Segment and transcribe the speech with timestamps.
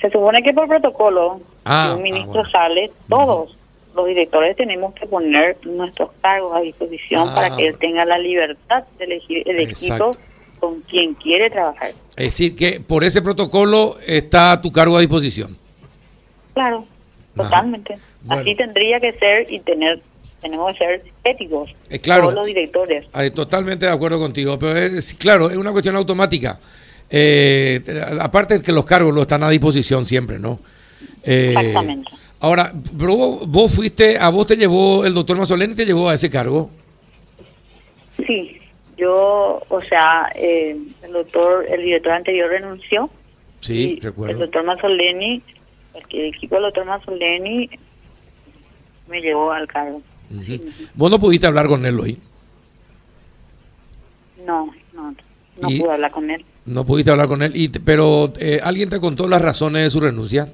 [0.00, 2.50] Se supone que por protocolo, Ah, si un ah, ministro bueno.
[2.50, 3.56] sale, todos
[3.94, 8.18] los directores tenemos que poner nuestros cargos a disposición Ah, para que él tenga la
[8.18, 10.12] libertad de elegir el equipo
[10.60, 11.90] con quien quiere trabajar.
[12.16, 15.56] Es decir, que por ese protocolo está a tu cargo a disposición.
[16.54, 16.84] Claro,
[17.36, 17.98] totalmente.
[18.22, 18.42] Bueno.
[18.42, 20.00] Así tendría que ser y tener
[20.40, 21.70] tenemos que ser éticos.
[21.90, 22.22] Eh, claro.
[22.24, 23.06] Todos los directores.
[23.12, 26.60] Ay, totalmente de acuerdo contigo, pero es, claro, es una cuestión automática.
[27.10, 27.82] Eh,
[28.20, 30.58] aparte de que los cargos lo están a disposición siempre, ¿no?
[31.22, 32.10] Eh, Exactamente.
[32.40, 36.14] Ahora, pero vos, vos fuiste, a vos te llevó el doctor Mazzoleni, te llevó a
[36.14, 36.70] ese cargo.
[38.26, 38.58] Sí,
[38.96, 43.10] yo, o sea, eh, el doctor, el director anterior renunció.
[43.60, 44.34] Sí, recuerdo.
[44.34, 45.42] El doctor Mazzoleni,
[45.94, 47.70] el, equipo del doctor Mazzoleni
[49.08, 50.00] me llevó al cargo.
[50.30, 50.60] Ujú.
[50.94, 52.18] Vos no pudiste hablar con él hoy.
[54.46, 55.14] No, no,
[55.60, 56.44] no Y- pude hablar con él.
[56.68, 59.90] No pudiste hablar con él, y, te- pero eh, ¿alguien te contó las razones de
[59.90, 60.48] su renuncia?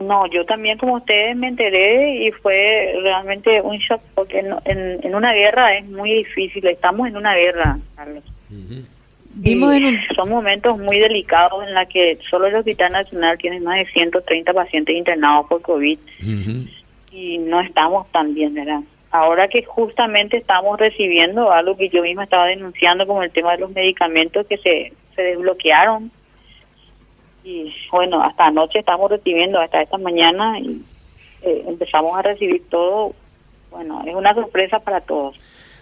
[0.00, 4.98] No, yo también como ustedes me enteré y fue realmente un shock porque en, en,
[5.04, 8.24] en una guerra es muy difícil, estamos en una guerra, Carlos.
[9.34, 9.98] Vimos Y en un...
[10.16, 14.52] Son momentos muy delicados en la que solo el Hospital Nacional tiene más de 130
[14.52, 15.98] pacientes internados por COVID
[17.12, 18.80] y no estamos tan bien, ¿verdad?
[19.12, 23.58] Ahora que justamente estamos recibiendo algo que yo misma estaba denunciando como el tema de
[23.58, 26.10] los medicamentos que se, se desbloquearon
[27.44, 30.82] y bueno, hasta anoche estamos recibiendo, hasta esta mañana y
[31.42, 33.14] eh, empezamos a recibir todo,
[33.70, 35.36] bueno, es una sorpresa para todos.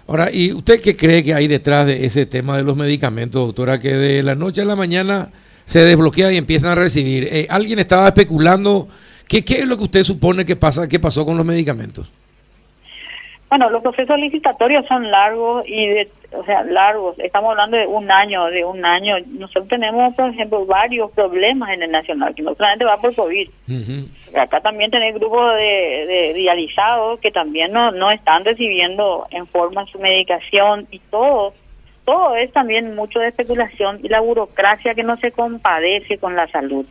[0.08, 3.78] Ahora, ¿y usted qué cree que hay detrás de ese tema de los medicamentos, doctora?
[3.78, 5.31] Que de la noche a la mañana
[5.67, 7.28] se desbloquea y empiezan a recibir.
[7.31, 8.89] Eh, ¿Alguien estaba especulando?
[9.28, 12.11] ¿Qué, ¿Qué es lo que usted supone que pasa, que pasó con los medicamentos?
[13.50, 17.18] Bueno, los procesos licitatorios son largos y de, o sea, largos.
[17.18, 19.16] Estamos hablando de un año, de un año.
[19.26, 23.50] Nosotros tenemos, por ejemplo, varios problemas en el nacional, que no solamente va por COVID.
[24.38, 29.84] Acá también tenés grupos de, de dializados que también no, no están recibiendo en forma
[29.86, 31.52] su medicación y todo.
[32.05, 36.46] Todo es también mucho de especulación y la burocracia que no se compadece con la
[36.52, 36.86] salud.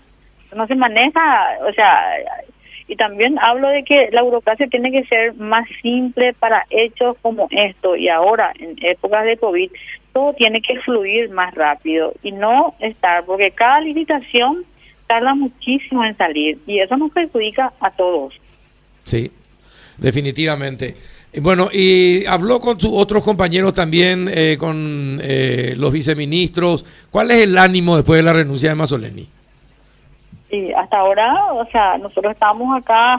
[0.54, 2.04] No se maneja, o sea,
[2.90, 7.48] y también hablo de que la burocracia tiene que ser más simple para hechos como
[7.52, 9.70] esto y ahora en épocas de COVID
[10.12, 14.66] todo tiene que fluir más rápido y no estar, porque cada licitación
[15.06, 18.34] tarda muchísimo en salir y eso nos perjudica a todos.
[19.04, 19.32] Sí,
[19.98, 20.96] definitivamente.
[21.32, 26.84] Y Bueno, y habló con sus otros compañeros también, eh, con eh, los viceministros.
[27.12, 29.28] ¿Cuál es el ánimo después de la renuncia de Mazzoleni?
[30.50, 33.18] Y hasta ahora, o sea, nosotros estamos acá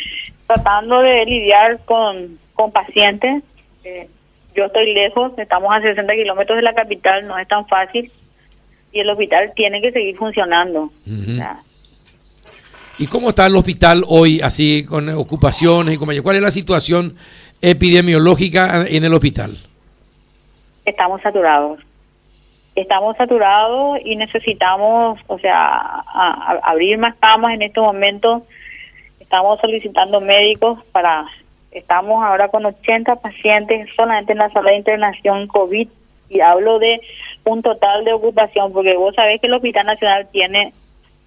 [0.46, 3.42] tratando de lidiar con, con pacientes.
[3.84, 4.08] Eh,
[4.54, 8.10] yo estoy lejos, estamos a 60 kilómetros de la capital, no es tan fácil.
[8.92, 10.92] Y el hospital tiene que seguir funcionando.
[11.06, 11.32] Ujú.
[11.32, 11.60] O sea,
[12.98, 17.16] ¿Y cómo está el hospital hoy, así, con ocupaciones y como ¿Cuál es la situación
[17.60, 19.56] epidemiológica en el hospital?
[20.84, 21.80] estamos saturados.
[22.82, 26.02] Estamos saturados y necesitamos, o sea, a-
[26.52, 28.42] a- abrir más camas en estos momentos.
[29.20, 31.26] Estamos solicitando médicos para,
[31.70, 35.88] estamos ahora con 80 pacientes solamente en la sala de internación COVID
[36.28, 37.00] y hablo de
[37.44, 40.72] un total de ocupación, porque vos sabés que el Hospital Nacional tiene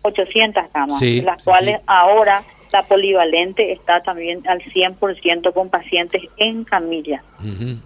[0.02, 1.84] 800 camas, Sí, las cuales sí.
[1.88, 7.24] ahora la polivalente está también al 100% con pacientes en camilla.
[7.40, 7.80] Ujú.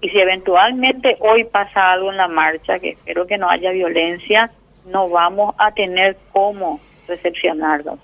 [0.00, 4.50] Y si eventualmente hoy pasa algo en la marcha, que espero que no haya violencia,
[4.86, 7.98] no vamos a tener cómo recepcionarlos.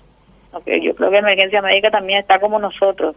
[0.51, 3.15] Ok, Yo creo que emergencia médica también está como nosotros.